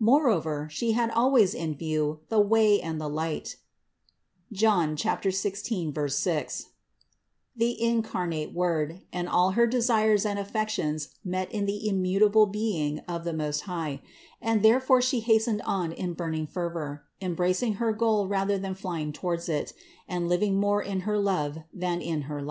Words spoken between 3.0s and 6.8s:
the light (John 16, 6),